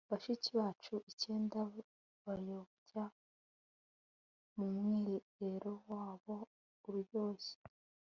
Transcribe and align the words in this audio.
bashiki 0.09 0.49
bacu 0.59 0.95
icyenda 1.11 1.59
bayobya 2.25 3.03
mumwiherero 4.55 5.71
wabo 5.89 6.33
uryoshye 6.87 7.55